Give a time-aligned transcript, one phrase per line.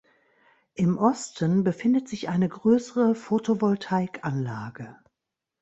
[0.73, 4.95] Im Osten befindet sich eine größere Photovoltaikanlage.